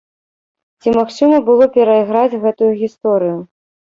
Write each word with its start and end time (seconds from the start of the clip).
Ці 0.83 0.93
магчыма 0.97 1.41
было 1.49 1.67
перайграць 1.77 2.39
гэтую 2.45 2.71
гісторыю? 2.83 3.37